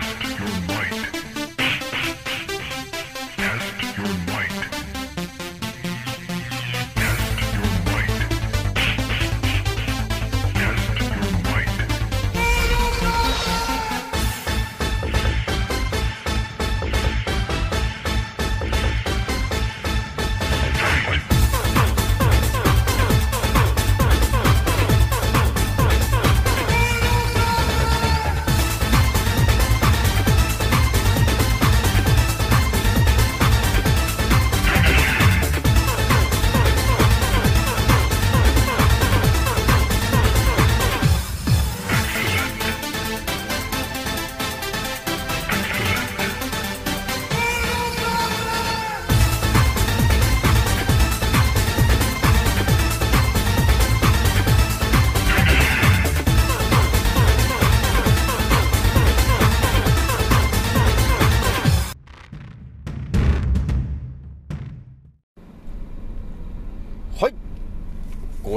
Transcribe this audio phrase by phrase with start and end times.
[0.00, 1.33] Test your might.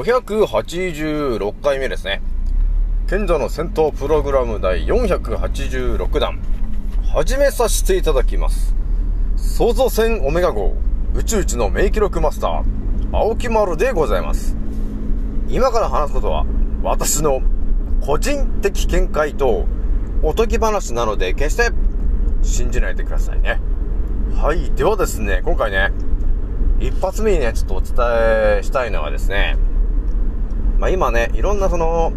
[0.08, 2.22] 586回目ですね。
[3.10, 6.40] 賢者の戦闘プログラム第486弾。
[7.14, 8.74] 始めさせていただきます。
[9.36, 10.76] 創造船オメガ号
[11.14, 12.64] 宇宙一の名記録マスター、
[13.12, 14.56] 青木丸でございます。
[15.50, 16.46] 今から話すことは、
[16.84, 17.42] 私の
[18.00, 19.66] 個人的見解と
[20.24, 21.70] おとぎ話なので決して
[22.44, 23.60] 信じないでくださいね。
[24.42, 24.72] はい。
[24.72, 25.92] ではですね、今回ね、
[26.80, 27.96] 一発目にね、ちょっとお伝
[28.60, 29.58] えしたいのはですね、
[30.78, 32.14] まあ今ね、いろんなその、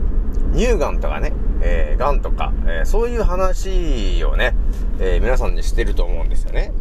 [0.54, 4.54] 乳がんとかね、えー、がんとか、えーそういう話をね、
[4.98, 6.72] えー皆さんにしてると思うんですよね。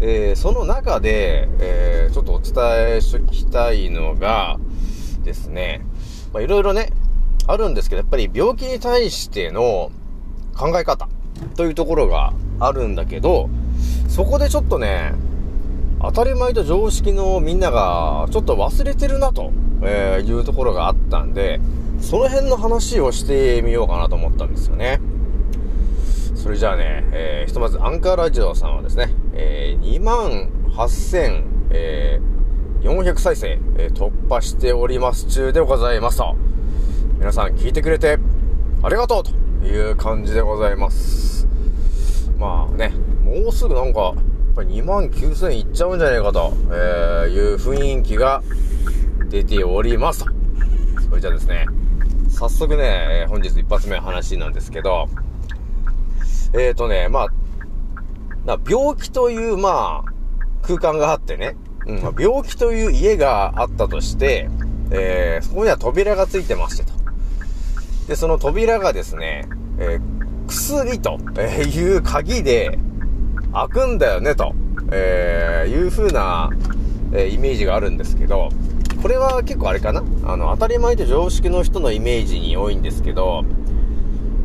[0.00, 4.58] えーその中で、えーちょっとお伝えしときたいのが
[5.24, 5.84] ですね、
[6.32, 6.90] まあいろいろね、
[7.46, 9.90] あるんですけど、やっぱり病気に対しての
[10.56, 11.08] 考え方
[11.56, 13.48] というところがあるんだけど、
[14.08, 15.12] そこでちょっとね、
[16.00, 19.50] 当たり前と常識のみんながちょっと忘れてるなと、
[19.82, 21.60] えーいうところがあったんで、
[22.00, 25.00] その辺の話をしてみようかなと思ったんですよね。
[26.34, 36.36] それじゃあね、えーひとまずアンカーラジオさんはですね、えー、2万8400、えー再生、えー突破しております中でございますと。
[37.18, 38.18] 皆さん聞いてくれて
[38.82, 39.30] ありがとうと
[39.66, 41.48] いう感じでございます。
[42.38, 42.92] まあね、
[43.24, 44.14] もうすぐなんか、やっ
[44.54, 48.42] ぱり2万9000いっちゃうんじゃないかと、えいう雰囲気が
[49.34, 50.26] 出ておりますと。
[51.08, 51.66] それじゃあですね、
[52.28, 55.08] 早速ね、えー本日一発目の話なんですけど、
[56.52, 57.28] えーとね、まあ、
[58.46, 60.12] な病気という、まあ、
[60.62, 64.48] 空間があってね、うん、まあ病気という家があったとして、
[64.92, 66.92] えーそこには扉がついてましてと。
[68.06, 69.48] で、その扉がですね、
[69.80, 72.78] えー薬と、えいう鍵で
[73.52, 74.54] 開くんだよね、と、
[74.92, 76.50] えーいう風な、
[77.12, 78.48] えーイメージがあるんですけど、
[79.04, 80.02] これは結構あれかな。
[80.24, 83.44] あの、当たり前と常識の人のイメージに多いんですけど、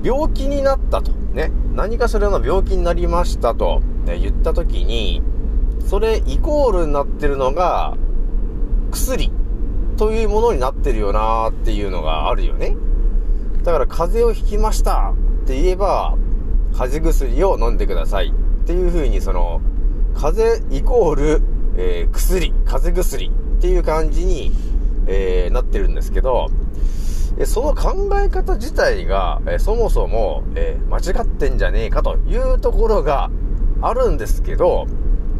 [0.03, 5.21] 病気になったと、ね、何かしらの病気になりましたと、ね、言った時に、
[5.87, 7.95] それイコールになってるのが、
[8.91, 9.31] 薬
[9.95, 12.75] というものになってるよなーっていうのがあるよね。
[13.63, 15.13] だから風邪をひきました。
[15.43, 16.17] って言えば、
[16.73, 18.33] 風邪薬を飲んでください。
[18.33, 19.61] っていう風にその、
[20.15, 21.41] 風邪イコール、
[21.77, 24.51] えー薬、風邪薬っていう感じに、
[25.05, 26.47] えーなってるんですけど、
[27.37, 33.29] えその考え方自体が、えそもそも、え間違ってんじゃねえかというところが
[33.81, 34.87] あるんですけど、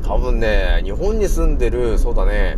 [0.04, 2.58] 多分ね、日本に住んでる、そうだね、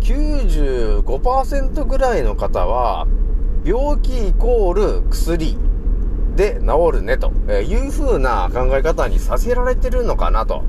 [0.00, 3.06] 95%ぐらいの方は、
[3.64, 5.56] 病気イコール薬
[6.36, 10.62] で治るねとえーいう風な考え方にさせられてるのかなと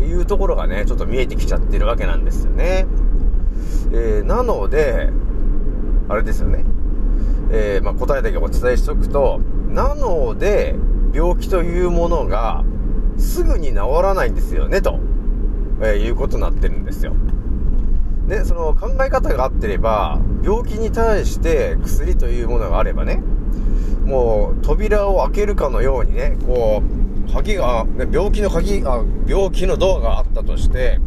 [0.00, 2.86] いうところがね、ちょっと見えてきちゃってるわけなんですよね。
[3.92, 5.10] えーなので、
[6.08, 6.64] あれですよね。
[7.50, 10.74] えーまあ、答えだけお伝えしておくと、なので、
[11.12, 12.64] 病気というものが、
[13.16, 14.98] すぐに治らないんですよね、と、
[15.80, 17.14] えーいうことになってるんですよ。
[18.28, 23.22] で、その考え方が合ってれば、病気に対して薬というものがあればね、
[24.04, 26.97] もう扉を開けるかのようにね、こう、
[27.32, 31.00] 鍵が、ね病気の鍵、あ、病気のドアがあったとして、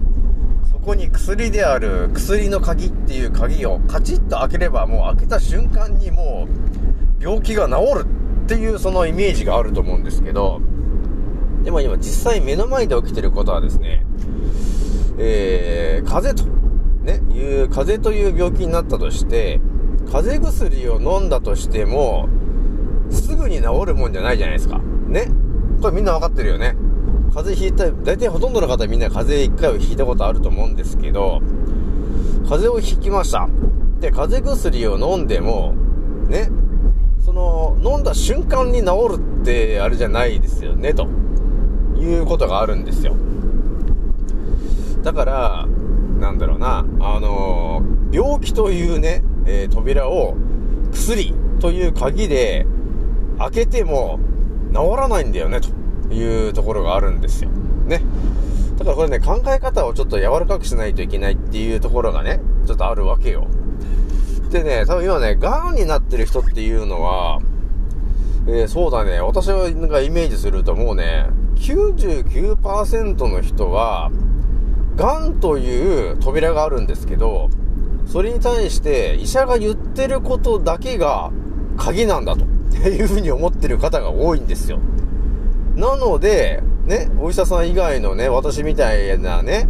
[0.71, 6.47] そこに薬である薬の鍵っていう鍵をカチッと開ければもう開けた瞬間にも
[7.19, 8.05] う病気が治る
[8.45, 10.61] っていうそのイメージがあると思うんですけど、
[11.63, 14.03] でも今実際目の前で起きてることはですね、
[15.19, 16.57] えー、風邪と、
[17.03, 19.61] ね、いう、風邪という病気になったとして、
[20.11, 22.27] 風邪薬を飲んだとしても、
[23.11, 24.79] すぐに治るもんじゃないじゃないですか。
[25.07, 25.27] ね。
[25.81, 26.75] これみんなわかってるよね。
[27.33, 31.41] 風邪ひいた、大体ほとんどの方みんな風邪一回はひいたことあると思うんですけど、
[32.47, 33.49] 風邪をひきました。
[33.99, 35.73] で、風邪薬を飲んでも、
[36.27, 36.49] ね、
[37.25, 41.07] その、飲んだ瞬間に治るってあれじゃないですよね、と
[41.97, 43.15] いうことがあるんですよ。
[45.01, 45.67] だから、
[46.19, 47.81] なんだろうな、あの
[48.11, 50.35] 病気というね、えー扉を
[50.91, 52.67] 薬という鍵で
[53.39, 54.19] 開けても
[54.73, 57.49] 治らないんだよね、というところがあるんですよ。
[57.85, 58.01] ね。
[58.77, 63.47] だからこれね、考え方をちょっと柔らかくしないといけないっていうところがね、ちょっとあるわけよ。
[64.49, 67.39] でね、多分今ね、癌になってる人っていうのは、
[68.47, 74.11] えーそうだね、私がイメージするともうね、99%の人は、
[74.95, 77.49] 癌という扉があるんですけど、
[78.05, 81.31] それに対して医者が言ってることだけが
[81.77, 84.79] 鍵なんだとっていうふうに思ってる方が多いんですよ。
[85.75, 89.69] なので、ね、お医者さん以外のね、私みたいなね、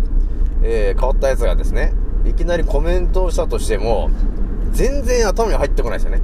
[0.63, 1.93] えー変わったやつがですね、
[2.25, 4.09] いきなりコメントをしたとしても、
[4.71, 6.21] 全然頭に入ってこないですよね。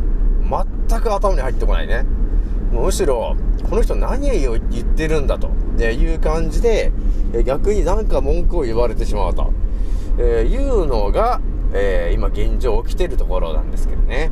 [0.90, 2.06] 全く頭に入ってこないね。
[2.72, 3.36] むしろ、
[3.70, 5.50] この人何を言ってるんだと
[5.82, 6.92] いう感じで、
[7.34, 9.52] え逆になんか文句を言われてしまうと、
[10.18, 11.42] えーいうのが、
[11.74, 14.32] えー今現状起きてるところなんですけどね。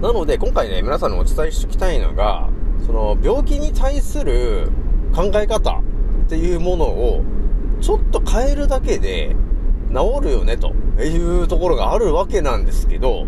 [0.00, 2.48] なので、今回ね、皆さんにお伝えしておきたいのが、
[2.86, 4.70] その、病気に対する
[5.12, 5.82] 考え方っ
[6.28, 7.24] ていうものを、
[7.80, 9.34] ちょっと変えるだけで、
[9.92, 10.72] 治るよね、と
[11.02, 13.26] いうところがあるわけなんですけど、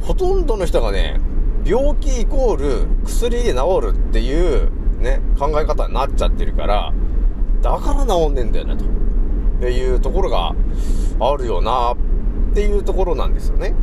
[0.00, 1.20] ほとんどの人がね、
[1.66, 4.70] 病気イコール薬で治るっていう
[5.00, 6.94] ね、考え方になっちゃってるから、
[7.60, 8.76] だから治んねえんだよね、
[9.60, 10.54] というところが
[11.20, 11.96] あるよな、っ
[12.54, 13.74] ていうところなんですよね。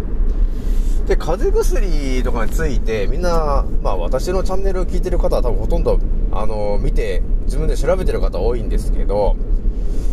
[1.07, 6.00] で、風邪薬とかについて、みんな、まあ私のチャンネルを聞いてる方は多分ほとんど、
[6.33, 9.38] あの、見て、自分で調べてる方多いんですけど、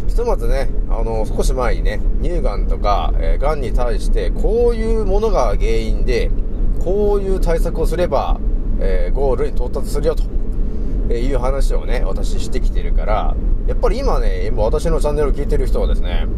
[0.06, 6.30] ひとまずね、あの、少し前にね、乳がんとか、えー、がんに対して、こういうものが原因で、
[6.84, 8.38] こういう対策をすれば、
[8.78, 10.22] えーゴールに到達するよと、
[11.10, 13.36] えいう話をね、私してきてるから、
[13.66, 16.28] やっぱり今ね、今私のチャンネルを聞いてる人はですね、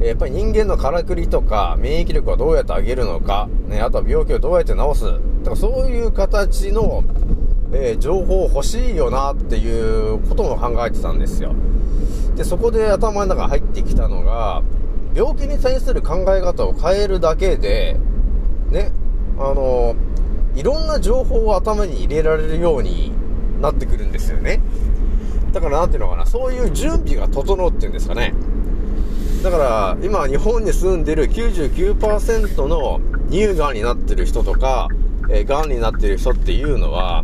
[0.00, 5.42] やっぱり人間のからくりとか免疫力をどうやって上げるのか、ね、あとは病気をどうやって治す。
[5.42, 7.04] とかそういう形の、
[7.72, 11.54] えー情報欲しいよなっていうことも考えてたんですよ。
[12.36, 14.62] でそこで頭の中に入ってきたのが
[15.14, 17.96] 病気に対する考え方を変えるだけで
[18.70, 18.92] ね
[19.38, 19.96] あの
[20.54, 23.12] いろんな情報を頭に入れられるように
[23.60, 24.60] なってくるんですよね。
[25.52, 28.34] だからなんていうのかなそういう準備が整うっていうんですかね。
[29.46, 33.00] だから、今、日本に住んでる99%の
[33.30, 34.88] 乳がんになってる人とか、
[35.30, 37.22] えー、がんになってる人っていうのは、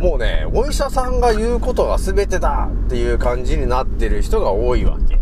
[0.00, 5.18] もうね、お医者さんが言うことが全てだっていう感じになってる人が多いわけ。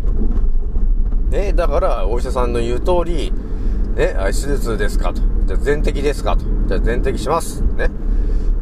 [1.37, 3.31] ね、だから、お医者さんの言う通り、
[3.95, 5.21] ね、手術ですかと。
[5.45, 6.43] じゃあ全摘ですかと。
[6.67, 7.61] じゃあ全摘します。
[7.61, 7.89] ね。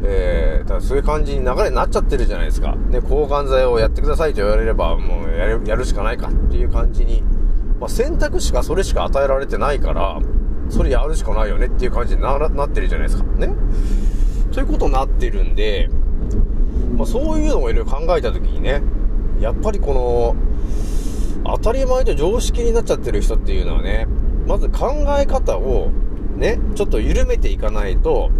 [0.04, 2.76] えー、だそういう感じに流れになっちゃってるじゃないですか。
[2.76, 7.24] ね、抗がん剤をやってくださいと言われれば、もうやるしかないかっていう感じに、
[7.80, 10.20] まあ、選択肢がそれしか与えられてないから、
[10.68, 13.24] それやるしかないよねっていう感じにななってるじゃないですか。
[13.36, 13.50] ね？
[14.52, 15.88] ということになってるんで、
[16.96, 18.82] まあ、そういうのをいろいろ考えたときにね、
[19.40, 20.36] やっぱりこの、
[21.44, 24.06] 当たり前と常識になっちゃってる人っていうのはね、
[24.46, 25.90] まず考え方を
[26.36, 28.30] ね、ちょっと緩めていかないと、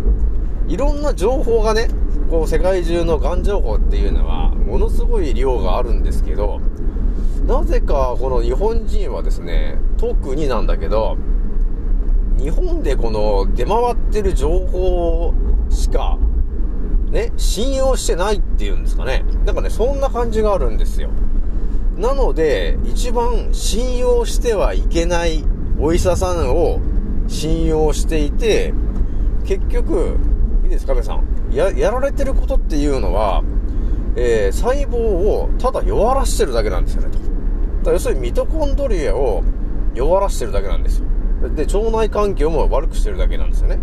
[0.66, 1.88] いろんな情報がね、
[2.30, 6.60] こう世界中のがん情報っていうのは、ものすごい量があるんですけど、
[7.48, 11.16] なぜかこの日本人はですね、特になんだけど、
[12.38, 15.32] 日本でこの出回ってる情報
[15.70, 16.18] しか、
[17.10, 19.24] ね、信用してないっていうんですかね。
[19.46, 21.08] なんかね、そんな感じがあるんですよ。
[21.96, 25.42] なので、一番信用してはいけない
[25.80, 26.80] お医者さんを
[27.28, 28.74] 信用していて、
[29.46, 30.18] 結局、
[30.64, 31.24] いいですか、皆さん。
[31.50, 33.42] や、やられてることっていうのは、
[34.16, 37.37] えー細胞をただ弱らしてるだけなんですよね、と。
[37.82, 39.42] だ要するにミトコンドリアを
[39.94, 41.06] 弱らしてるだけなんですよ。
[41.54, 43.78] で、腸内環境も悪くしてるだけなんですよね。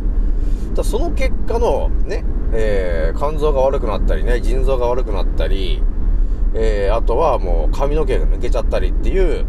[0.74, 2.24] だその結果の、ね、
[2.54, 5.82] えー肝臓が悪くなったりね、腎臓が悪くなったり、
[6.54, 9.46] えーあとはもう髪の毛が抜けちゃったりっていう、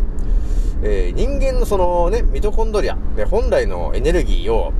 [0.83, 4.73] えー人間のそのね、ミトコンドリア、で本来のエネルギーを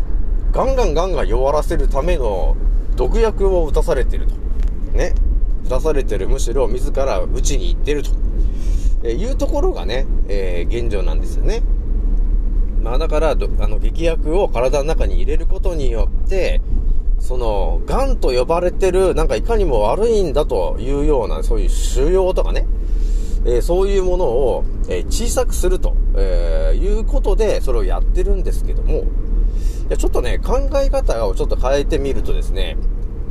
[0.53, 2.57] ガンガンガンガン弱らせるための
[2.95, 4.35] 毒薬を打たされてると。
[4.97, 5.15] ね。
[5.67, 8.11] 打たされてる、むしろ自ら打ちに行ってると。
[9.03, 11.63] えーいうところがね、えー現状なんですよね。
[12.83, 13.35] まあだから、あ
[13.69, 16.61] の、劇薬を体の中に入れることによって、
[17.19, 22.67] その、癌と呼ばれてる、なんかいかにも悪いんだというような、そういう腫瘍とかね、
[23.45, 29.05] えーそういうものを、えー小さくすると、えーいうことで、それをやってるんですけども、い
[29.91, 32.77] や、ちょっとね、考え方をちょっと変えてみるとですね、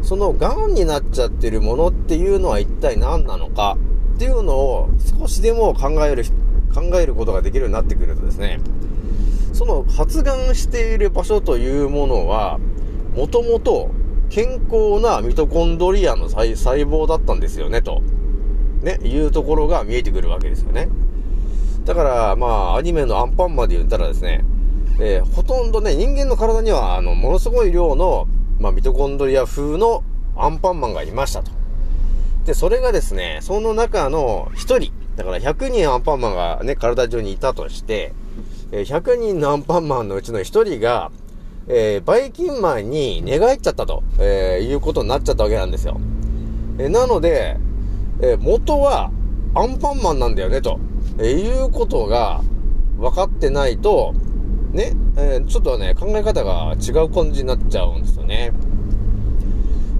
[0.02, 3.76] その癌になっちゃってるものっていうのは一体何なのか
[4.16, 6.24] っていうのを少しでも考える、
[6.74, 8.62] 考えることができるようになってくるとですね、
[9.54, 12.60] その発がんしている場所というものは、
[13.16, 13.92] もともと
[14.30, 18.02] 健康なミトコンドリアの細細胞だったんですよね、と。
[18.82, 20.88] ね、いうところが見えてくるわけですよね。
[21.86, 24.46] だから、まあ、アニメのアンパンマンで言ったらですね、
[25.00, 28.28] えーほとんどね、人間の体には、あの、ものすごい量の、
[28.60, 30.04] まあ、ミトコンドリア風の
[30.38, 31.52] アンパンマンがいましたと。
[32.46, 38.14] で、それがですね、その中の1人、だから100人アンパンマンがね、体中にいたとして、
[38.72, 41.12] 100人のアンパンマンのうちの1人が、
[41.68, 46.00] えーバイキンマンに寝返っちゃったと、えーいうことになっちゃったわけなんですよ。
[46.78, 47.58] えーなので、
[48.22, 49.12] え元は
[49.56, 50.80] アンパンマンなんだよね、と、
[51.20, 52.42] えいうことが
[53.00, 54.14] 分かってないと、
[54.72, 58.52] ね、えちょっとね、考え方が違う感じになっちゃうんですよね。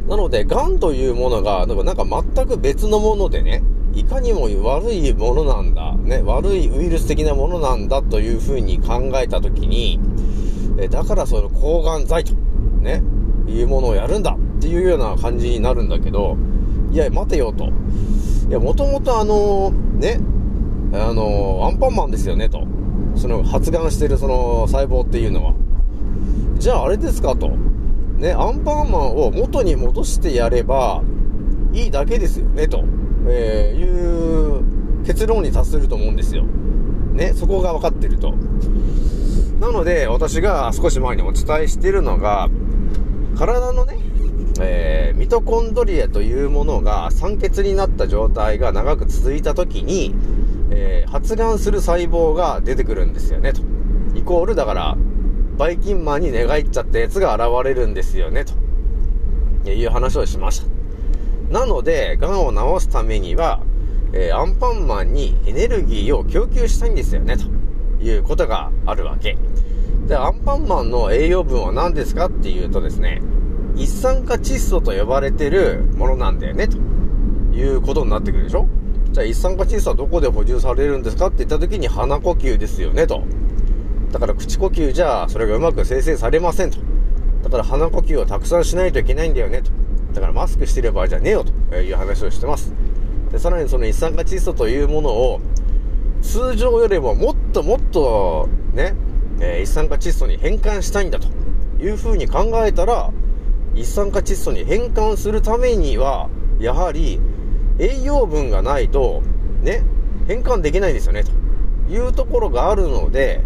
[0.08, 3.64] なので、癌というものが、なんか全く別のものでね、
[3.96, 10.00] いかにも悪いものなんだ、ね、悪いウイルス的なものなんだというふうに考えたときに、
[10.78, 12.34] えだからその抗がん剤と、
[12.82, 13.02] ね、
[13.48, 16.38] いうものをやるんだっていうような感じになるんだけど、
[16.92, 17.70] いや、待てよと。
[18.50, 20.20] いや、もともとあのね、
[20.94, 22.66] あのアンパンマンですよねと。
[23.16, 25.54] その発がんしてるその細胞っていうのは。
[26.60, 27.52] じゃああれですかと。
[28.18, 31.04] ね、アンパンマンを元に戻してやれば
[31.74, 32.84] いいだけですよね、と、
[33.28, 36.44] えーいう結論に達すると思うんですよ。
[37.14, 38.34] ね、そこが分かってると。
[39.60, 42.50] なので、私が少し前にお伝えしてるのが、
[43.38, 44.00] 体のね、
[44.60, 50.14] えーミトコンドリアというものが酸欠になった状態が長く続いた時に、
[50.72, 53.62] えー発がんする細胞が出てくるんですよね、と。
[54.16, 54.98] イコール、だから、
[55.58, 58.46] バイキンマンに寝返っちゃったやつが現れるんですよね、
[59.64, 61.60] という話をしました。
[61.60, 63.62] なので、癌を治すためには、
[64.14, 67.46] えーアンパンマンにエネルギーを供給したいんですよね、と
[68.04, 69.38] いうことがあるわけ。
[70.08, 73.22] で、アンパンマンの栄養分は何ですかっていうとですね、
[73.76, 76.78] 一酸化窒素と呼ばれてるものなんだよね、と
[77.56, 78.68] いうことになってくるでしょ
[79.12, 83.24] じゃあ一酸化窒素はどこで補充されるんですかって言った時に鼻呼吸ですよね、と。
[84.16, 86.78] だから口呼吸じゃそれがうまく生成されませんと。
[87.44, 89.72] だから鼻呼吸をたくさんしないといけないんだよねと。
[90.14, 92.74] だからマスクしてればじゃねえよという話をしてます。
[93.30, 95.42] で、さらにその一酸化窒素というものを
[96.22, 98.96] 通常よりももっともっとね、
[99.42, 101.28] えー一酸化窒素に変換したいんだと
[101.84, 103.12] いうふうに考えたら、
[103.76, 107.20] 一酸化窒素に変換するためには、やはり
[107.80, 109.24] 栄養分がないと、
[109.62, 109.84] ね、
[110.26, 111.32] 変換できないんですよね、と
[111.94, 113.44] いうところがあるので、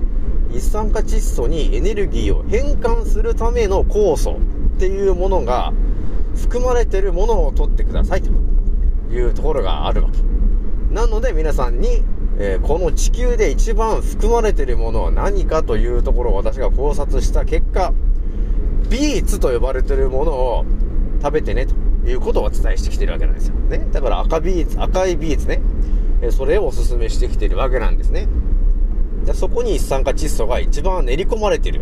[0.52, 4.40] 一酸化窒素にエネルギーを変換するための酵素
[4.76, 5.74] っていうものが
[6.36, 8.30] 含まれてるものを取ってくださいと
[9.14, 10.20] いうところがあるわけ。
[10.94, 12.04] なので皆さんに、
[12.40, 17.94] えーこの地球で一番含まれてるものは何かというところを私が考察した結果、
[18.90, 20.66] ビーツと呼ばれてるものを
[21.22, 21.76] 食べてねと
[22.10, 23.56] いうことをお伝えしてきてるわけなんですよ。
[23.56, 23.86] ね。
[23.92, 25.62] だから赤ビーツ、赤いビーツね。
[26.22, 28.28] えそれをお勧めしてきてるわけなんですね。
[29.30, 31.82] でそこに一酸化窒素が一番練り込まれてる。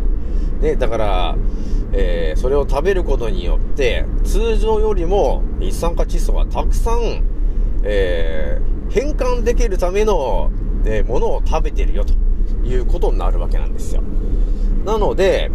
[0.60, 1.36] ね、だから、
[1.94, 7.24] えーそれを食べることによって、通常よりも一酸化窒素がたくさん、
[7.84, 10.52] えー変換できるための、
[10.86, 12.14] えーものを食べてるよと
[12.68, 14.02] いうことになるわけなんですよ。
[14.86, 15.50] なので、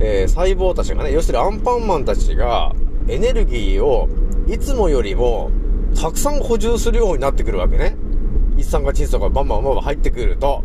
[0.00, 2.74] えー細胞たちがね、要するにアンパンマンたちが
[3.08, 4.06] エネルギーを
[4.48, 5.50] いつもよりも
[5.98, 7.96] たくさん補充するようになってくるわけね。
[8.58, 10.62] 一酸化窒素がバンバンバンバン入ってくると。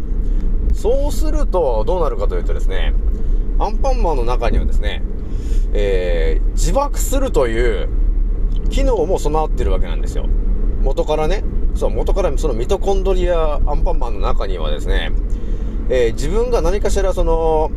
[0.77, 2.93] そうすると、どうなるかというとですね、
[3.57, 5.01] アンパンマンの中にはですね、
[5.73, 7.89] えー自爆するという
[8.69, 10.27] 機能も備わってるわけなんですよ。
[10.83, 11.43] 元からね、
[11.73, 15.11] そう、元からそのミトコンドリアアンパンマンの中にはですね、
[15.89, 17.71] えー自分が何かしらその、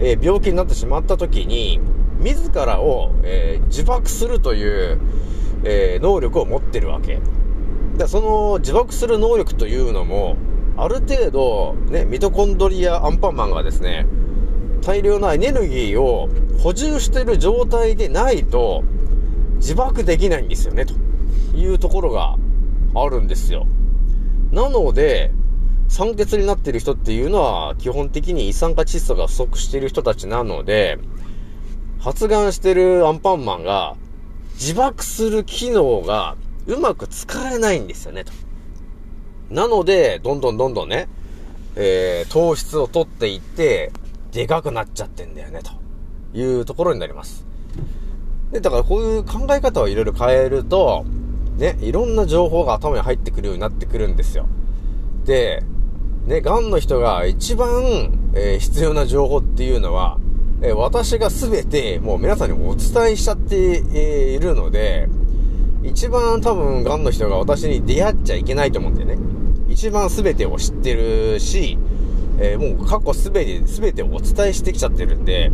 [0.00, 1.78] えー病気になってしまった時に、
[2.18, 4.98] 自らを、えー自爆するという、
[5.62, 7.20] え能力を持ってるわけ。
[7.96, 10.36] でその自爆する能力というのも、
[10.82, 14.06] ある程度、ね、ミトコンドリアアンパンマンがですね、
[14.80, 18.82] 大量なエネルギーを補充してる状態でないと、
[19.56, 20.94] 自爆できないんですよね、と
[21.54, 22.36] いうところが
[22.94, 23.66] あるんですよ。
[24.52, 25.32] なので、
[25.88, 30.98] 酸欠になってる人っていうのは、基本的に一酸化窒素が不足している人たちなので、
[31.98, 33.96] 発がんしてるアンパンマンが、
[34.54, 38.32] 自爆する機能がうまく使えないんですよね、と。
[39.50, 41.08] なので、どんどんどんどんね、
[41.76, 43.92] えー、糖質を取っていって、
[44.32, 47.44] でかくなっちゃってんだよね、というところになります。
[48.52, 51.04] で、だからこういう考え方をいろいろ変えると、
[51.58, 54.46] ね、いろんな情報が頭に入ってくるようになってくるんですよ。
[55.24, 55.62] で、
[56.26, 60.18] ね、癌の人が一番、えー必要な情報っていうのは、
[60.62, 65.08] えー私が全てもう皆さんにお伝えしちゃって、えーいるので、
[65.82, 69.18] 一番多分癌の人が私に出会っちゃいけないと思うんだよね。
[69.70, 71.78] 一番全てを知ってるし、
[72.38, 75.50] えーもう過去全て、全てをお伝えしてきちゃってるんで、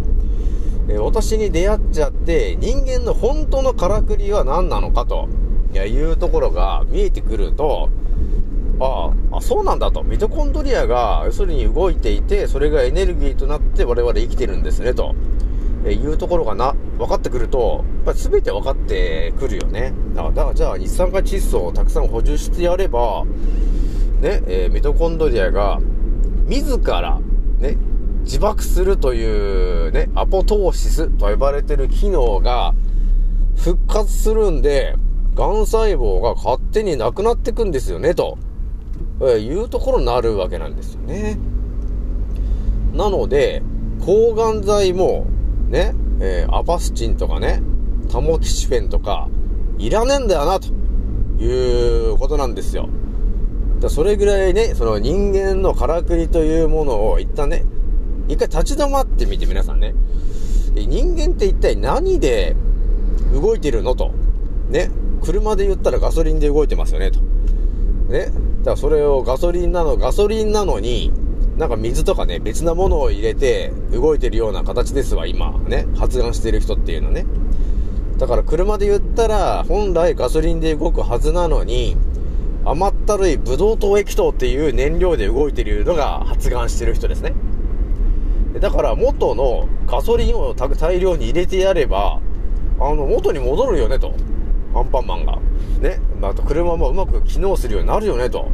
[0.89, 5.29] えー私に出会っちゃって、人間の本当のからくりは何なのかと、
[5.75, 7.91] い、うところが見えてくると、
[8.81, 10.03] ああ、そうなんだと。
[10.03, 15.15] ミトコンドリアが、要するに動いていて、それがエネルギーとなって我々生きてるんですね、と。
[15.87, 19.93] えいうところがな、分かってくると、やっぱり全て分かってくるよね。
[20.15, 23.25] だからじゃあ、一酸化窒素をたくさん補充してやれば、
[24.21, 25.79] ね、えーミトコンドリアが、
[26.47, 27.21] 自ら、
[27.61, 27.77] ね、
[28.23, 32.75] 自爆するという、ね、アポトーシスと呼ばれてる機能が、
[33.57, 34.97] 復活するんで、
[35.35, 38.39] 癌細胞が勝手になくなってくんですよね、と、
[39.21, 41.39] えーいうところになるわけなんですよね。
[42.95, 43.63] なので、
[44.05, 45.27] 抗がん剤も、
[45.69, 47.63] ね、えーアバスチンとかね、
[48.11, 49.29] タモキシフェンとか、
[49.79, 50.69] いらねえんだよな、と
[51.43, 52.89] いうことなんですよ。
[53.81, 57.65] だそれぐらいね、その人間のからくりというものを一旦ね、
[58.29, 59.95] 一回立ち止まってみて皆さんね。
[60.75, 62.57] 人間って一体何で
[63.33, 64.13] 動いてるのと。
[64.71, 64.91] ね。
[65.23, 67.21] 車で言ったらガソリンで動いてますよね、と。
[68.11, 68.27] ね。
[68.27, 71.13] だからそれをガソリンなの、ガソリンなのに、
[71.57, 75.59] なんか水とかね、別なものを入れて動いてるような形ですわ、今。
[75.67, 75.87] ね。
[75.97, 77.27] 発がんしてる人っていうのね。
[78.19, 81.97] だから車で言ったら、本来ガソリンで動くはずなのに、
[83.07, 87.35] ったるいブドウ糖液糖っていう燃料で動いてるのが発がんしてる人ですね。
[88.61, 92.21] だから元のガソリンを大量に入れてやれば、
[92.81, 94.13] あの、元に戻るよねと。
[94.75, 95.39] アンパンマンが。
[95.81, 96.01] ね。
[96.21, 98.49] また車もうまく機能するようになるよねと。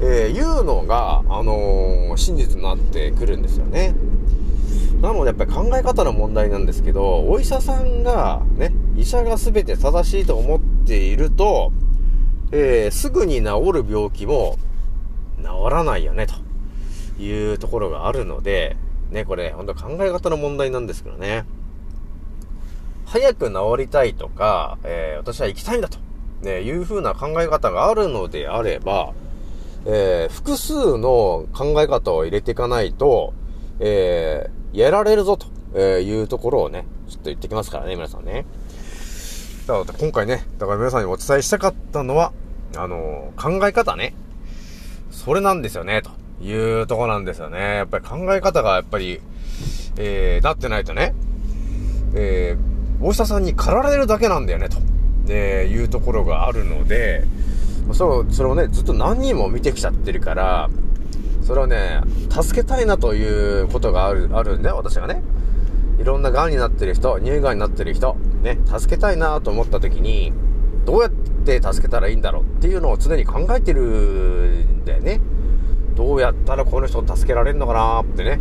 [0.00, 3.96] えーいうのが、あのー真実になってくるんですよね。
[5.02, 11.72] なのでやっぱり考え方の問題なんですけど、お医者さんが、ね、医者が全て正しいと思っていると、
[12.56, 14.58] えーすぐに治る病気も
[15.38, 18.76] 治らないよね、というところがあるので、
[19.10, 21.44] ね、これ、本当考え方の問題なんですけどね。
[23.06, 25.98] 早く治りたいとか、えー私は生きたいんだと、
[26.42, 29.12] ね、いう風な考え方があるのであれば、
[29.84, 33.32] えー複数の考え方を入れていかないと、
[33.80, 38.46] えーやられるぞとえいうところをね、ちょっと言ってきますからね、皆さんね。
[39.66, 42.32] だから今回ね、だから皆さんにお伝えしたかったのは、
[42.76, 44.14] あの考え方ね。
[45.10, 46.10] それなんですよね、と
[46.44, 47.58] いうとこなんですよね。
[47.76, 49.20] やっぱり考え方がやっぱり、
[49.96, 51.14] えー、なってないとね、
[52.14, 54.78] えー、お医者さんに駆られるだけなんだよね、と、
[55.28, 57.24] えーいうところがあるので、
[57.92, 60.68] そう、それをね、ずっと何人も見てきちゃってるから、
[61.42, 65.22] それをね、助けたいなということがある、あるんだよ、私がね。
[66.00, 70.32] いろんな癌になってる人、乳がんになってる人、ね、助けたいなと思った時に、
[70.84, 71.23] どうやって
[71.60, 75.20] 助けたらいいんだろうっていうのを常に考えてるんだよね。
[75.94, 78.40] どうやったらこの人を助けられるのかなってね、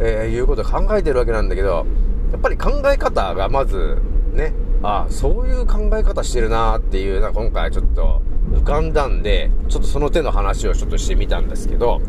[0.00, 1.86] えーいうこと考えてるわけなんだけど、
[2.32, 3.98] やっぱり考え方がまず、
[4.32, 8.22] ね、ああそういう考え方してるなっていうのが今回ちょっと
[8.52, 12.00] 浮かんだんで、ちょっとその手の話をちょっとしてみたんですけど、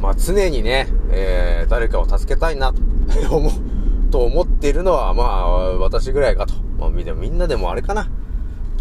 [0.00, 2.72] まあ常にね、えー誰かを助けたいな
[3.28, 3.52] と思う、
[4.10, 6.54] と思っているのは、まあ私ぐらいかと。
[6.78, 8.10] まあみんなでもあれかな。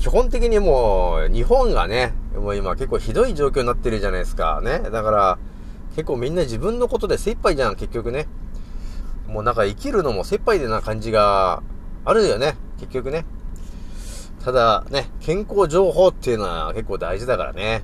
[0.01, 4.59] 基本的にもう、日本がね、もう今結構ひどい状況になってるじゃないですか。
[4.63, 4.79] ね。
[4.79, 5.37] だから、
[5.91, 8.25] 結構みんな自分のことで精一杯じゃん、結局ね。
[9.27, 11.61] もうなんか生きるのも精一杯でな感じが
[12.03, 13.25] あるよね、結局ね。
[14.43, 17.83] ただね、健康情報っていうのは結構大事だからね。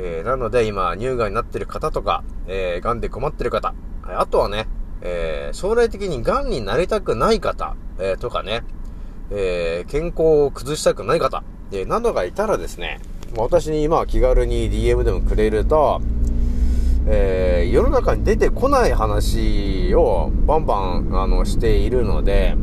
[0.00, 4.68] えーなので今、乳がんになってる方とか、えー、癌で困ってる方、あとはね、
[5.00, 8.64] えー将来的に癌になりたくない方、えーとかね、
[9.34, 11.42] えー健康を崩したくない方、
[11.72, 13.00] えーなどがいたらですね、
[13.36, 16.00] 私に今は気軽に DM でもくれると、
[17.06, 22.54] えー世の中に出てこない話をバンバン、あの、しているので、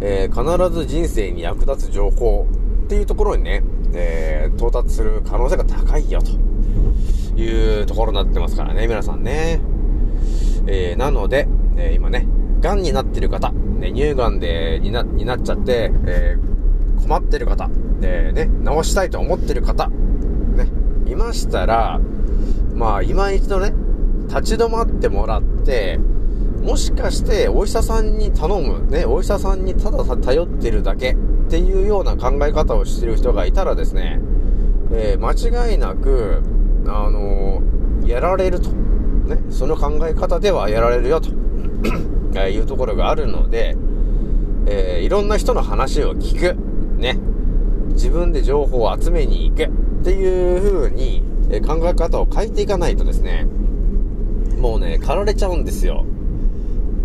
[0.00, 2.46] えー必ず人生に役立つ情報
[2.84, 3.62] っていうところにね、
[3.94, 6.30] えー到達する可能性が高いよと
[7.40, 9.60] いうところになってますからね、皆さんね。
[10.66, 12.26] えーなので、え今ね、
[12.60, 16.52] 癌になってる方、ね、乳がんでになになっちゃって、えー
[17.02, 17.68] 困ってる方、
[18.00, 20.68] でね、治したいと思ってる方、ね、
[21.10, 22.00] いましたら、
[22.74, 23.74] まあ、今一度ね、
[24.28, 25.98] 立ち止まってもらって、
[26.62, 31.16] もしかしてお医者さんに頼む、ね、お医者さんにただ頼ってるだけっ
[31.50, 34.20] ていうような考え方をしてる人がいたらですね、
[34.92, 35.32] えー間
[35.72, 36.40] 違いなく、
[36.86, 38.70] あのーやられると。
[38.70, 41.30] ね、その考え方ではやられるよと
[42.34, 43.76] えーいうところがあるので、
[44.66, 46.56] えーいろんな人の話を聞く。
[47.00, 47.18] ね。
[47.92, 49.64] 自分で情報を集めに行く。
[50.02, 53.46] っていう風に、え考え方を変えていかないとですね、
[54.58, 56.04] もうね、駆られちゃうんですよ。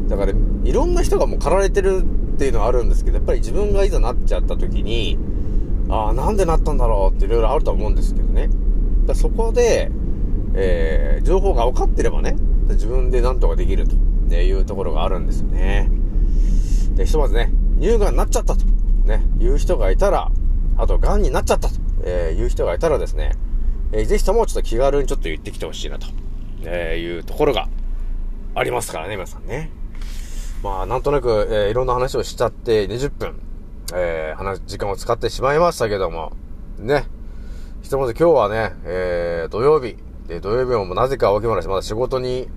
[0.08, 2.04] だから、いろんな人がもう駆られてる
[2.36, 5.18] っていうのはあるんですけど、やっぱり自分がいざなっちゃった時に、
[5.90, 8.50] ああ、なんでなったんだろうっていろいろあると思うんですけどね。
[9.06, 9.92] だそこで、
[10.56, 12.36] えー、情報が分かってればね、
[12.70, 13.96] 自分でなんとかできると
[14.28, 15.90] っていうところがあるんですよね。
[16.96, 18.66] で、ひとまずね、乳がんになっちゃったと、
[19.06, 20.30] ね、いう人がいたら、
[20.78, 23.36] あと、癌になっちゃったと、えーいう人がいたらですね、
[23.94, 26.08] えーぜひともちょっと気軽にちょっと言ってきてほしいなと、
[26.64, 27.70] えーいうところが
[28.54, 29.72] ありますからね、皆さんね。
[30.62, 33.40] まあ、なんとなく、えーいろんな話をしちゃって20分、
[33.96, 36.34] えー話、時間を使ってしまいましたけども、
[36.80, 37.06] ね。
[37.82, 39.96] ひとまず今日はね、えー、土曜日。
[40.28, 42.50] で、土曜日もなぜか青木丸氏まだ仕事に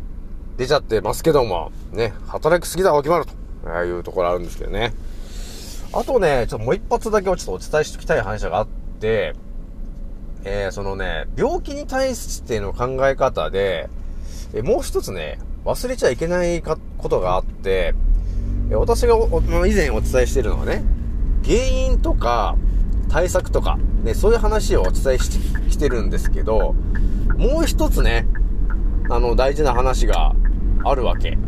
[0.61, 3.33] 出ちゃってますけども、ね、働きすぎだ青木丸と、
[3.83, 4.93] いうところあるんですけどね。
[5.95, 8.69] あとね、ちょっともう一発だけちょっとお伝えしておきたい話があっ
[9.01, 9.35] て、
[10.45, 13.89] えー、そのね、病気に対しての考え方で、
[14.53, 17.95] えもう一つね、忘れちゃいけないかことがあって、
[18.71, 19.17] え私が
[19.67, 20.85] 以前お伝えしているのはね、
[21.43, 22.55] 原因とか
[23.09, 25.31] 対策とか、ね、そういう話をお伝えし
[25.71, 26.75] してるんですけど、
[27.39, 28.27] もう一つね、
[29.09, 30.35] あの、大事な話が
[30.85, 31.39] あるわけ。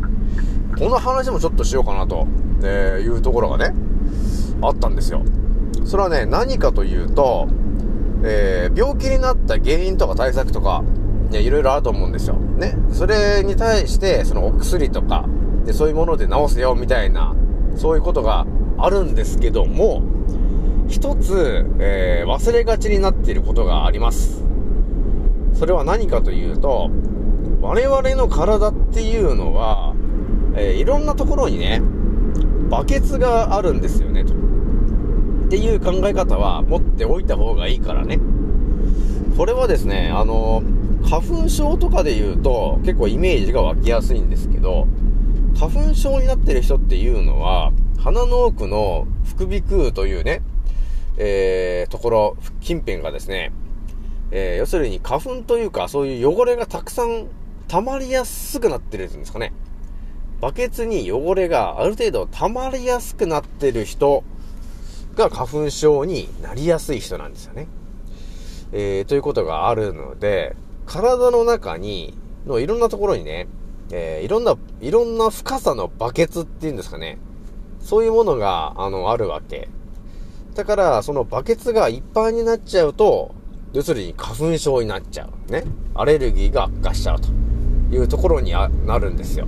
[0.77, 2.27] この話もちょっとしようかなと、
[2.63, 3.73] えいうところがね、
[4.61, 5.23] あったんですよ。
[5.85, 7.47] それはね、何かというと、
[8.23, 10.83] えー病気になった原因とか対策とか、
[11.29, 12.35] ね、いろいろあると思うんですよ。
[12.35, 12.75] ね。
[12.91, 15.25] それに対して、そのお薬とか、
[15.65, 17.35] で、そういうもので治せよ、みたいな、
[17.75, 18.45] そういうことが
[18.77, 20.01] あるんですけども、
[20.87, 24.43] 一つ、えー忘れがちになっていることがあります。
[25.53, 26.89] それは何かというと、
[27.63, 29.95] 我々の体っていうのは、
[30.53, 31.81] えーいろんなところにね、
[32.69, 34.33] バケツがあるんですよね、と。
[34.33, 38.19] っていう考え方は持っておいた方がいいからね。
[39.37, 40.61] これはですね、あの、
[41.09, 44.85] 花粉症とかで言うと結構イメージが湧きやすいんですけど、
[45.57, 50.41] 花粉症になってる人っていうのは、鼻の奥の副鼻腔というね、
[51.17, 53.53] えー、ところ、近辺がですね、
[54.31, 57.27] えー、要するに花粉というか、そういう汚れがたくさん
[57.67, 59.53] 溜まりやすくなってるんですかね。
[60.41, 64.23] バケツに汚れがある程度溜まりやすくなってる人
[65.15, 67.67] が花粉症になりやすい人なんですよね。
[68.73, 73.47] えー、ということがあるので、体の中に、のいろんなところにね、
[73.91, 77.19] えー、いろんな、いろんな深さのバケツっていうんですかね。
[77.79, 79.69] そういうものが、あの、あるわけ。
[80.55, 83.33] だから、そのバケツがいっぱいになっちゃうと、
[83.73, 85.51] 要するに花粉症になっちゃう。
[85.51, 85.63] ね。
[85.95, 87.29] アレルギーが悪化しちゃうと
[87.93, 89.47] いうところにあなるんですよ。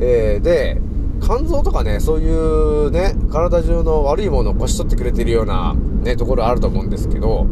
[0.00, 0.80] えー、で、
[1.20, 7.46] 肝臓とかね、そういうね、体中の悪いものをこし取ってくれてるようなね、ところあると思うんですけど、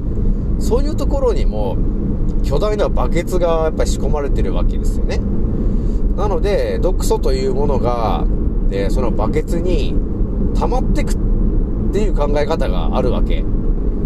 [0.59, 1.77] そういうところにも、
[2.43, 5.21] 巨大なバケツがやっぱり仕込まれてるわけですよね。
[6.17, 8.25] なので、毒素というものが、
[8.71, 9.95] えーそのバケツに
[10.55, 11.17] 溜まってくっ
[11.93, 13.45] ていう考え方があるわけ。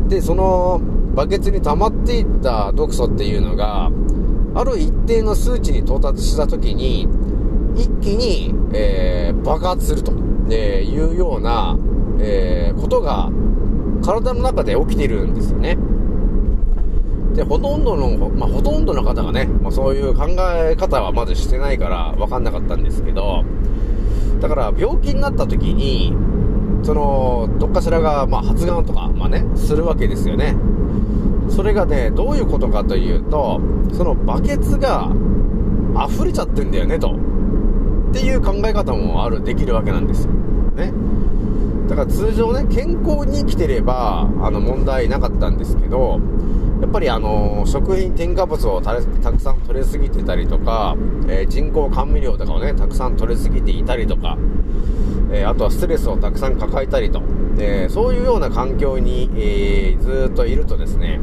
[0.08, 0.80] で、その
[1.14, 3.90] バケツに溜まっていった毒素っていうのが、
[4.54, 7.08] ある一定の数値に到達したときに、
[7.74, 10.12] 一気に、えー爆発すると、
[10.50, 11.76] えいうような、
[12.20, 13.30] えーことが
[14.02, 15.78] 体の中で起きてるんですよね。
[17.34, 23.42] で、ほとんどの、まあ、ほとんどの方がね、まあ、そういう考え方はまずしてないから分かんなかったんですけど、
[24.40, 26.14] だから病気になった時に、
[26.82, 30.56] その、どっかしらが、まあ、発がんとか、まあね、するわけですよね。
[31.54, 33.60] それがね、どういうことかというと、
[33.92, 35.10] そのバケツが
[36.08, 37.10] 溢れちゃってんだよね、と。
[37.10, 40.32] っていう考え方もある、できるわけなんですよ。
[40.76, 40.92] ね。
[41.88, 46.20] だから通常ね、健康に生きてれば、あの、問題なかったんですけど、
[46.80, 50.96] やっぱりあの、食品添加物をたくさん取れすぎてたりとか、
[51.28, 54.36] えー人工甘味料とかをね、たくさん取れすぎていたりとか、
[55.30, 57.22] えーあとはストレスをたくさん抱えたりと、
[57.56, 61.18] でそういうような環境に、えーずっといるとですね、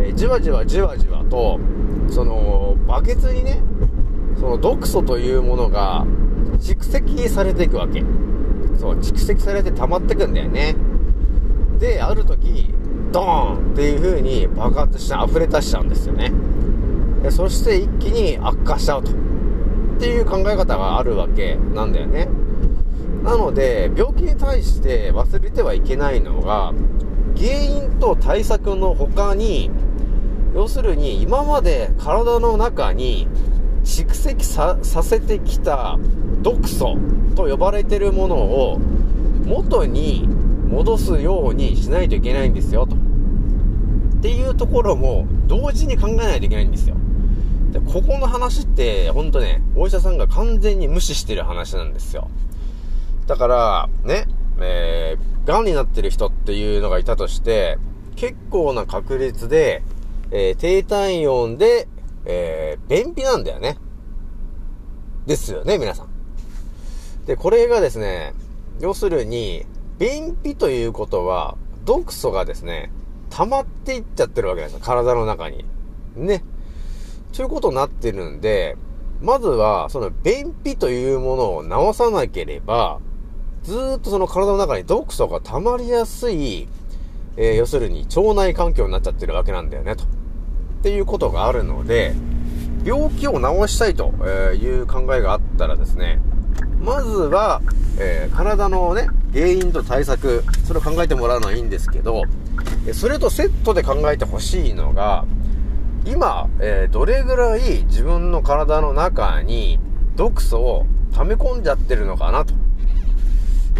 [0.00, 1.60] えーじわじわじわじわと、
[2.08, 3.62] その、バケツにね、
[4.40, 6.04] その毒素というものが
[6.58, 8.02] 蓄積されていくわけ。
[8.80, 10.74] そう、蓄積されて溜まってくんだよね。
[11.78, 12.74] で、ある時、
[13.12, 16.32] ドーンっていう風に爆発して溢れ出しちゃうんですよね。
[17.22, 19.12] でそして一気に悪化しちゃうと。
[19.12, 19.14] っ
[20.00, 22.28] ていう考え方があるわけなんだよね。
[23.22, 26.72] なので、病気に対して忘れてはいけないのが、
[27.36, 29.70] 原因と対策の他に、
[30.54, 33.28] 要するに今まで体の中に
[33.84, 35.98] 蓄積させてきた
[36.42, 36.96] 毒素
[37.34, 38.78] と呼ばれてるものを
[39.44, 40.26] 元に
[40.68, 42.96] 戻すようにしないといけないんですよと。
[42.96, 42.98] っ
[44.22, 46.96] ていうところも同時に考えないといけないんですよ。
[47.70, 52.28] で、ここの話ってほんとね、お医者さんが完全に無視してる話なんですよ。
[53.26, 54.26] だから、ね、
[54.60, 57.78] えー、癌になってる人っていうのがいたとして、
[58.16, 59.82] 結構な確率で、
[60.30, 61.88] えー、低体温で、
[62.24, 63.78] えー、便秘なんだよね。
[65.26, 66.08] ですよね、皆さん。
[67.26, 68.34] で、これがですね、
[68.80, 69.64] 要するに、
[69.98, 72.90] 便秘ということは、毒素がですね、
[73.30, 74.80] 溜まっていっちゃってるわけですよ。
[74.82, 75.64] 体の中に。
[76.16, 76.42] ね。
[77.32, 78.76] ということになってるんで、
[79.20, 83.00] まずは、その便秘というものを治さなければ、
[83.66, 86.68] ずっとその体の中に毒素が溜まりやすい、
[87.36, 90.04] えー、要するに腸内環境になっちゃってるわけなんだよね、と。
[90.04, 90.06] っ
[90.84, 92.14] ていうことがあるので、
[92.84, 94.12] 病気を治したいと
[94.54, 96.20] いう考えがあったらですね、
[96.78, 97.60] まずは、
[97.98, 102.22] えー、体のね、原因と対策、それを考えてもらうのはいいんですけど、
[102.92, 105.24] それとセットで考えてほしいのが、
[106.04, 109.80] 今、えー、どれぐらい自分の体の中に
[110.14, 112.54] 毒素を溜め込んじゃってるのかなと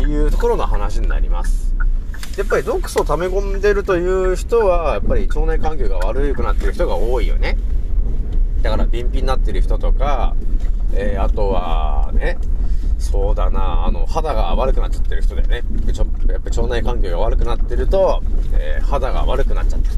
[0.02, 1.74] いうところの話になります。
[2.36, 7.56] やっぱり毒素を溜め込んでるという人は、やっぱり腸内環境が悪くなってる人が多いよね。
[8.62, 10.34] だから便秘になってる人とか、
[10.92, 12.38] えー、あとはね、
[12.98, 15.62] そうだな、あの、肌が悪くなっちゃってる人だよね。
[15.92, 19.94] ちょやっぱ腸内環境が悪くなってると、えー、肌が悪くなっちゃってる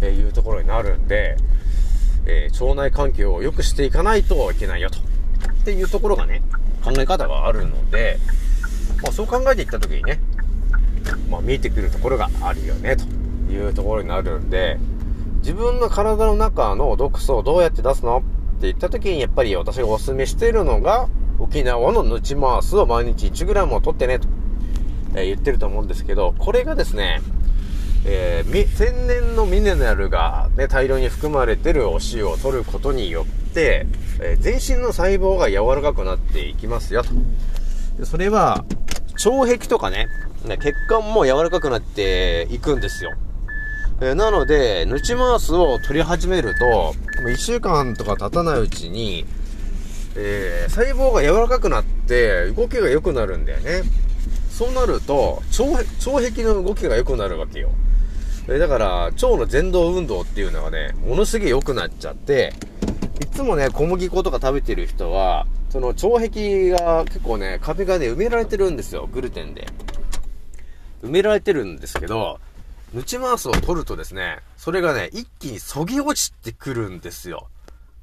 [0.00, 1.36] というところになるんで、
[2.26, 4.98] え、腸内環境を良くしていかないといけないよと。
[4.98, 6.42] っていうところがね、
[6.84, 8.18] 考え方があるので、
[9.04, 10.18] まあ、そう考えていった時にね、
[11.30, 13.04] まあ、見えてくるところがあるよね、と
[13.52, 14.78] いうところになるんで、
[15.38, 18.20] 自分の体の中の毒素をどうやって出すのっ
[18.60, 24.28] て言った時に、やっぱり私がお勧めしているのが、沖縄のヌチマースを毎日 1g を取ってね、と、
[25.16, 27.20] え、言ってると思うんですけど、これがですね、
[28.06, 33.86] えー、天然のミネラルが、ね、大量に含まれてるお塩を取ることによって、
[34.20, 37.10] えー、全身の細胞が柔らかくなっていきますよと。
[37.98, 38.64] でそれは、
[39.14, 40.08] 腸壁とかね、
[40.60, 43.12] 血管も柔らかくなっていくんですよ。
[44.00, 49.24] え、なので、ヌチマースを取り始めると、1週間とか経たないうちに、
[50.16, 53.82] えー、細胞が柔らかくなって動きが良くなるんだよね。
[54.50, 57.70] そうなると、腸、腸壁の動きが良くなるわけよ。
[58.48, 62.52] え、だから、腸の前動運動っていうのがね、ものすげえ良くなっちゃって、
[63.20, 69.68] いつもね、小麦粉とか食べてる人は、その腸壁が結構ね、壁がね、埋められてるんですよ、グルテンで。
[71.02, 72.40] 埋められてるんですけど、
[72.92, 77.48] ヌチマースを取るとですね、それがね、一気にそぎ落ちてくるんですよ。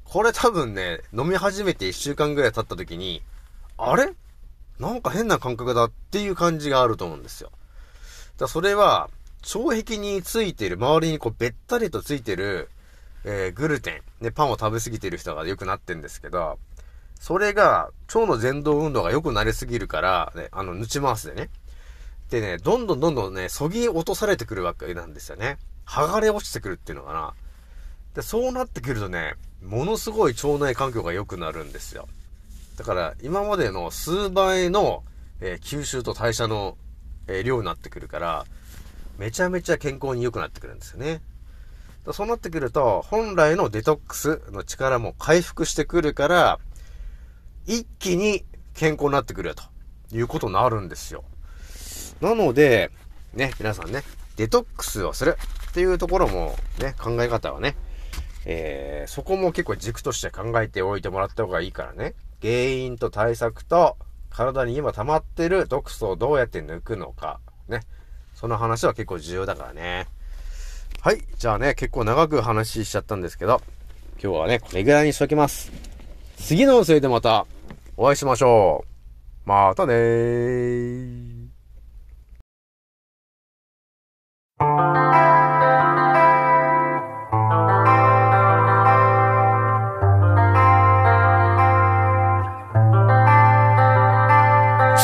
[0.04, 3.22] これ多分ね、飲み始めて1週間ぐらい経った時に、
[3.78, 4.12] あれ？
[4.78, 7.50] なんか変な感覚だっていう感じがあると思うんですよ。
[8.38, 9.08] だそれは、
[9.54, 12.68] 腸壁についてる、周りにこうべったりとついてる、
[13.24, 16.58] えー、グルテン、ね、パンを食べ過ぎてる人が良くなってんですけど、
[17.20, 21.50] それが、腸の前動運動が良くなりすぎるから、ね、あの、抜ち回すでね。
[22.30, 25.58] でね、どんどんどんどんね、そぎ落とされてくるわけなんですよね。
[25.86, 27.34] 剥がれ落ちてくるっていうのかな。
[28.14, 32.08] で、そうなってくるとね、ものすごい腸内環境が良くなるんですよ。
[32.76, 35.04] だから、今までの数倍の、
[35.40, 36.76] えー、吸収と代謝の、
[37.28, 38.46] えー、量になってくるから、
[39.18, 41.20] めちゃめちゃ健康に良くなってくるんですよね。
[42.10, 46.58] そうなってくると、本来のデトックスの力も回復してくるから、
[47.66, 49.62] 一気に健康になってくるよと
[50.16, 51.24] いうことになるんですよ。
[52.20, 52.90] なので、
[53.34, 54.02] ね、皆さんね、
[54.36, 55.36] デトックスをする
[55.70, 57.76] っていうところもね、考え方はね、
[58.44, 62.14] えー、そこも結構軸として考えておいてもらった方がいいからね。
[62.40, 63.96] 原因と対策と、
[64.30, 67.38] 体に今溜まってる毒素をどうやって抜くのか、
[67.68, 67.80] ね。
[68.34, 70.08] その話は結構重要だからね。
[71.04, 71.24] はい。
[71.36, 73.60] じゃあね、結構長く話しちゃったんですけど、
[74.22, 75.72] 今日はね、これぐらいにしときます。
[76.36, 77.44] 次の音声でまた
[77.96, 78.84] お会いしましょ
[79.44, 79.48] う。
[79.48, 81.48] またねー。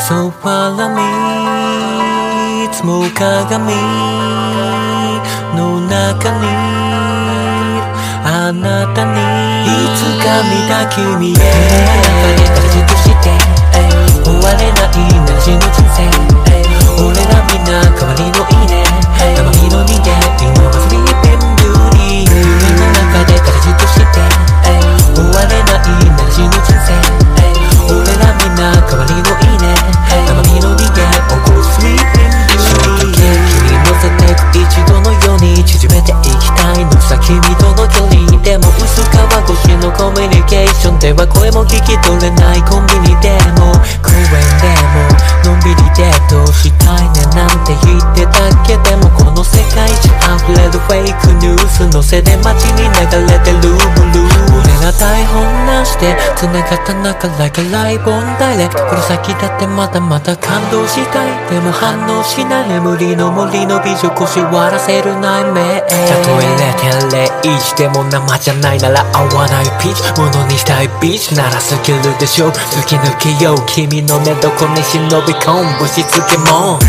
[0.07, 0.87] ソファラ
[2.63, 4.18] にいつも鏡
[6.09, 6.47] 中に
[8.25, 9.13] あなたに
[9.61, 11.35] いつか見た君へ。
[11.35, 13.29] 中で形として
[14.23, 15.28] 終われない
[41.89, 43.73] き取れないコンビニでも
[44.05, 44.29] 公園
[44.61, 45.09] でも
[45.49, 48.77] のんびりデートしたいねなんて言ってたけ？
[48.85, 52.78] でもこの世界中溢れるフェイクニュースのせで街に
[55.99, 61.49] しで繋がった中 Like a live on direct この先だってまだまだ感動したい。
[61.49, 62.69] でも反応しない。
[62.69, 65.87] 眠りの森の美女腰割らせる内面た
[66.23, 70.21] とえ0.01でも生じゃないなら合わないピーチ。
[70.21, 71.35] ものにしたいビーチ。
[71.35, 72.49] ならスキルでしょ。
[72.51, 73.57] 突き抜けよう。
[73.67, 75.79] 君の寝床に忍び込む。
[75.79, 76.79] ぶしつけも